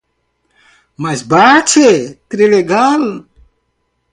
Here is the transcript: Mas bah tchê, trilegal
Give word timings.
Mas 1.01 1.19
bah 1.29 1.57
tchê, 1.67 1.91
trilegal 2.29 3.03